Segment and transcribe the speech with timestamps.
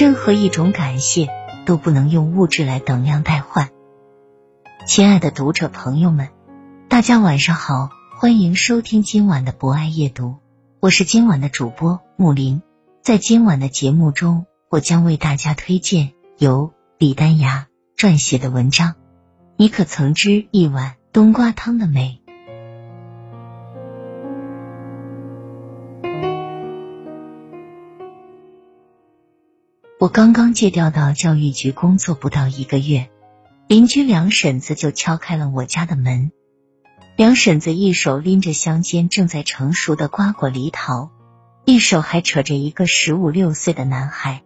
[0.00, 1.28] 任何一种感谢
[1.66, 3.68] 都不能用物质来等量代换。
[4.86, 6.30] 亲爱的读者朋友们，
[6.88, 10.36] 大家晚上好，欢迎收听今晚的博爱夜读，
[10.80, 12.62] 我是今晚的主播木林。
[13.02, 18.92] 在今晚的节目中，我将为大家推荐由李丹芽撰写的文章
[19.58, 22.19] 《你可曾知一碗冬瓜汤的美》。
[30.00, 33.10] 我刚刚借调到教育局工作不到一个月，
[33.68, 36.32] 邻居梁婶子就敲开了我家的门。
[37.16, 41.10] 梁婶子一手拎着乡间正在成熟的瓜果梨桃，
[41.66, 44.42] 一手还扯着一个十五六岁的男孩，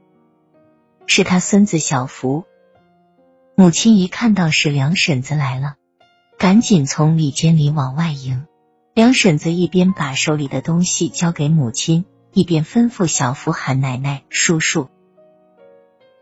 [1.07, 2.43] 是他孙子小福。
[3.55, 5.77] 母亲一看到是梁婶子来了，
[6.37, 8.45] 赶紧从里间里往外迎。
[8.93, 14.89] 梁婶子一边把手里的东西交给母亲，一边吩咐小福喊奶奶、叔叔。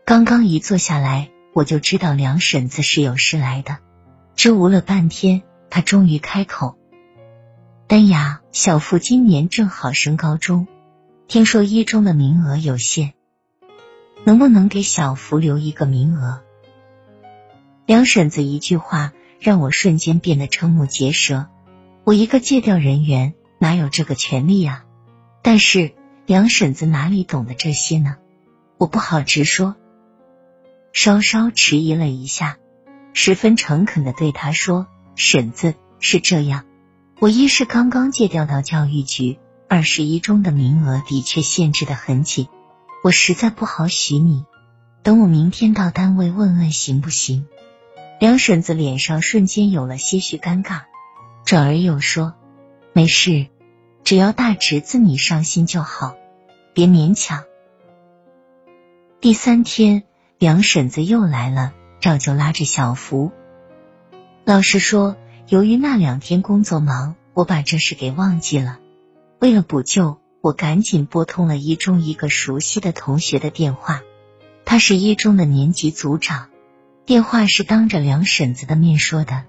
[0.05, 3.77] 刚刚一坐下来，我就知道梁婶子是有事来的。
[4.35, 6.77] 支吾了半天，她终于开口
[7.87, 10.67] ：“丹雅，小付今年正好升高中，
[11.29, 13.13] 听说一中的名额有限，
[14.25, 16.41] 能不能给小福留一个名额？”
[17.87, 21.47] 梁婶子一句话让我瞬间变得瞠目结舌。
[22.03, 24.83] 我一个借调人员哪有这个权利呀？
[25.41, 25.93] 但是
[26.25, 28.17] 梁婶子哪里懂得这些呢？
[28.77, 29.77] 我不好直说。
[30.93, 32.59] 稍稍迟疑了一下，
[33.13, 34.85] 十分诚恳的对他说
[35.17, 36.65] ：“婶子是这样，
[37.19, 42.47] 我一是刚刚借调到教育局，二是一中的名额的确限制的很紧，
[43.03, 44.45] 我实在不好许你。
[45.01, 47.47] 等我明天到单位问问行不行？”
[48.21, 50.83] 梁婶子脸上瞬间有了些许尴尬，
[51.43, 52.35] 转而又说
[52.93, 53.47] ：“没事，
[54.03, 56.15] 只要大侄子你上心就好，
[56.75, 57.43] 别勉强。”
[59.19, 60.03] 第三天。
[60.43, 61.71] 梁婶子又来了，
[62.01, 63.31] 照旧拉着小福。
[64.43, 65.15] 老实说，
[65.47, 68.77] 由于那两天工作忙，我把这事给忘记了。
[69.39, 74.01] 为了补救，我赶紧拨通了一中一个熟悉的同学的电话，
[74.65, 76.49] 他是一中的年级组长。
[77.05, 79.45] 电话是当着梁婶子的面说的。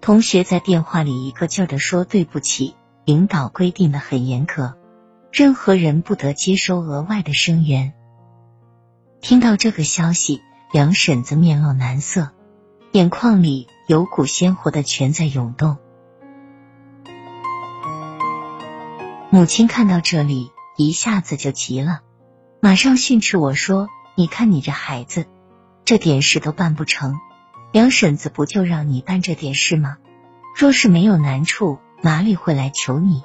[0.00, 2.74] 同学在电话里一个劲儿的说：“对不起，
[3.04, 4.78] 领导规定的很严格，
[5.30, 7.92] 任何人不得接收额外的生源。”
[9.24, 12.32] 听到这个消息，梁婶子面露难色，
[12.92, 15.78] 眼眶里有股鲜活的泉在涌动。
[19.30, 22.02] 母亲看到这里，一下子就急了，
[22.60, 25.24] 马上训斥我说：“你看你这孩子，
[25.86, 27.18] 这点事都办不成，
[27.72, 29.96] 梁婶子不就让你办这点事吗？
[30.54, 33.22] 若是没有难处，哪里会来求你？”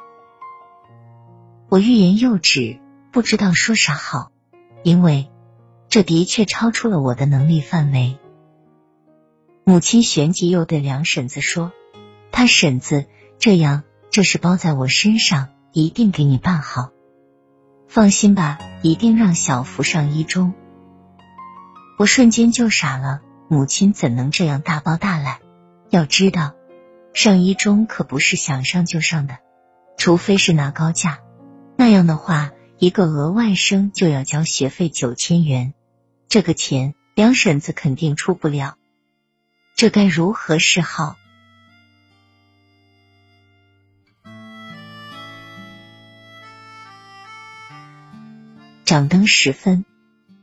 [1.68, 2.80] 我欲言又止，
[3.12, 4.32] 不知道说啥好，
[4.84, 5.30] 因为。
[5.90, 8.20] 这的确超出了我的能力范围。
[9.64, 11.72] 母亲旋即又对两婶子说
[12.32, 13.06] ：“他婶子
[13.40, 16.92] 这样，这事包在我身上，一定给你办好。
[17.88, 20.54] 放心吧，一定让小福上一中。”
[21.98, 25.40] 我瞬间就傻了，母亲怎能这样大包大揽？
[25.90, 26.54] 要知道，
[27.14, 29.40] 上一中可不是想上就上的，
[29.98, 31.20] 除非是拿高价，
[31.76, 35.74] 那样的话，一个额外生就要交学费九千元。
[36.30, 38.78] 这个钱，两婶子肯定出不了，
[39.76, 41.16] 这该如何是好？
[48.86, 49.86] 掌灯时分，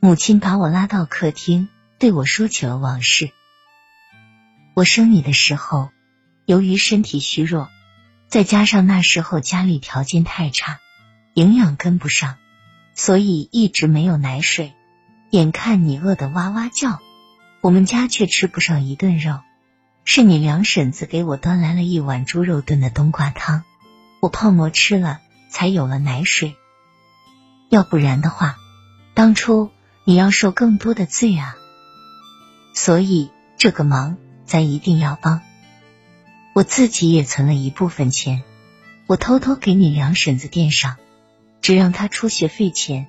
[0.01, 1.69] 母亲把我拉到客厅，
[2.01, 3.31] 对我说起了往事。
[4.75, 5.91] 我生你的时候，
[6.47, 7.69] 由于身体虚弱，
[8.27, 10.81] 再加上那时候家里条件太差，
[11.35, 12.39] 营养跟不上，
[12.97, 14.73] 所以一直没有奶水。
[15.37, 16.99] 眼看你饿得哇哇叫，
[17.61, 19.41] 我们家却吃不上一顿肉，
[20.03, 23.63] 是你两婶子给我端来了一碗猪肉炖的冬瓜汤，
[24.21, 26.57] 我泡馍吃了，才有了奶水。
[27.69, 28.57] 要不然的话，
[29.13, 29.71] 当初
[30.05, 31.55] 你要受更多的罪啊！
[32.73, 34.17] 所以这个忙
[34.47, 35.43] 咱一定要帮。
[36.55, 38.43] 我自己也存了一部分钱，
[39.07, 40.97] 我偷偷给你两婶子垫上，
[41.61, 43.07] 只让她出学费钱。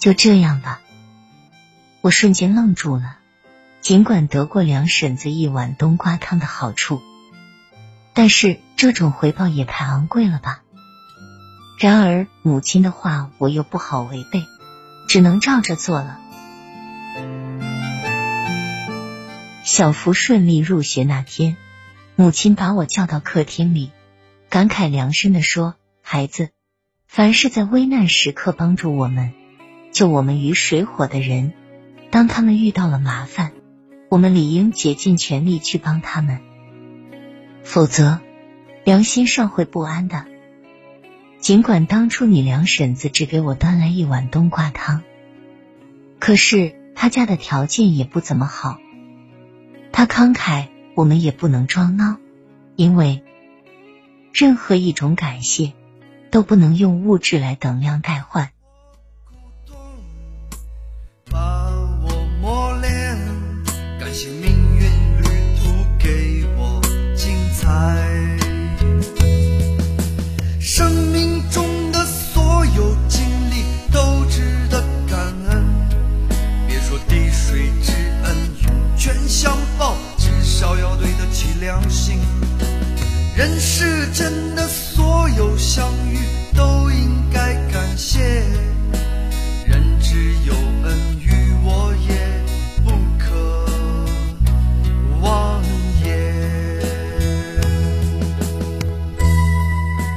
[0.00, 0.80] 就这样吧。
[2.08, 3.18] 我瞬间愣住了。
[3.82, 7.02] 尽管得过两婶子一碗冬瓜汤的好处，
[8.14, 10.62] 但是这种回报也太昂贵了吧。
[11.78, 14.42] 然而母亲的话我又不好违背，
[15.06, 16.18] 只能照着做了。
[19.62, 21.58] 小福顺利入学那天，
[22.16, 23.90] 母亲把我叫到客厅里，
[24.48, 26.48] 感慨良深的说：“孩子，
[27.06, 29.34] 凡是在危难时刻帮助我们、
[29.92, 31.52] 救我们于水火的人，
[32.10, 33.52] 当他们遇到了麻烦，
[34.08, 36.40] 我们理应竭尽全力去帮他们，
[37.62, 38.20] 否则
[38.84, 40.24] 良心上会不安的。”
[41.38, 45.02] 尽管当初你梁婶子只给我端来一碗冬瓜汤，
[46.18, 48.78] 可是他家的条件也不怎么好。
[49.92, 50.66] 他慷慨，
[50.96, 52.16] 我们也不能装孬，
[52.74, 53.22] 因为
[54.32, 55.74] 任何一种感谢
[56.32, 58.50] 都不能用物质来等量代换。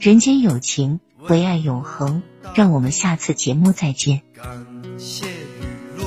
[0.00, 2.22] 人间有情，唯爱永恒。
[2.54, 4.22] 让我们下次节目再见。
[4.32, 4.44] 感
[4.96, 5.32] 谢雨
[5.96, 6.04] 露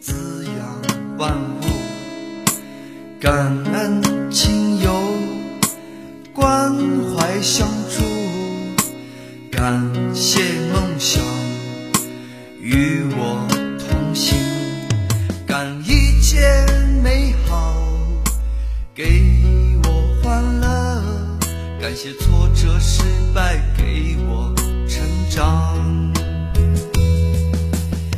[0.00, 1.64] 滋养万物。
[3.20, 4.90] 感恩亲友
[6.32, 6.74] 关
[7.14, 8.02] 怀相助，
[9.50, 10.40] 感谢
[10.72, 11.22] 梦想
[12.62, 13.46] 与我
[13.78, 14.38] 同行，
[15.46, 16.40] 感一切
[17.02, 17.74] 美好
[18.94, 19.04] 给，
[22.00, 23.02] 些挫折失
[23.34, 24.54] 败给我
[24.88, 26.12] 成长，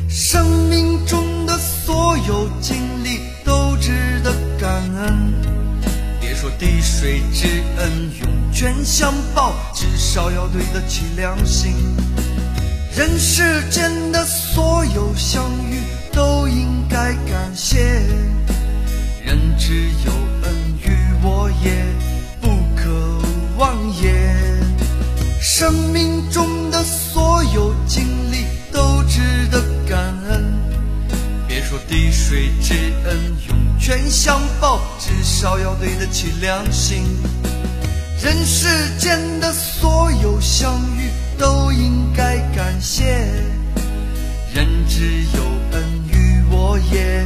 [0.07, 4.35] 生命中的所有经历都值得。
[4.61, 5.33] 感恩，
[6.21, 7.47] 别说滴水之
[7.79, 7.91] 恩
[8.21, 11.73] 涌泉相报，至少要对得起良心。
[12.95, 15.81] 人世间的所有相遇
[16.13, 17.79] 都应该感谢，
[19.25, 20.91] 人只有恩于
[21.23, 21.73] 我也
[25.61, 28.03] 生命中的所有经
[28.33, 29.99] 历都值得感
[30.31, 30.43] 恩，
[31.47, 32.73] 别说滴水之
[33.05, 33.79] 恩涌。
[33.79, 37.05] 泉相报，至少要对得起良心。
[38.25, 43.05] 人世间的所有相遇，都应该感谢。
[44.55, 47.23] 人只有恩于我也。